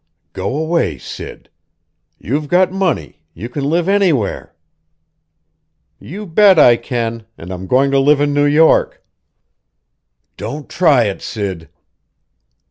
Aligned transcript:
"Go 0.33 0.57
away, 0.57 0.97
Sid. 0.97 1.47
You've 2.17 2.47
got 2.47 2.71
money 2.71 3.21
you 3.35 3.47
can 3.49 3.63
live 3.63 3.87
anywhere!" 3.87 4.55
"You 5.99 6.25
bet 6.25 6.57
I 6.57 6.75
can! 6.75 7.27
And 7.37 7.53
I'm 7.53 7.67
going 7.67 7.91
to 7.91 7.99
live 7.99 8.19
in 8.19 8.33
New 8.33 8.47
York!" 8.47 9.05
"Don't 10.37 10.67
try 10.67 11.03
it, 11.03 11.21
Sid!" 11.21 11.69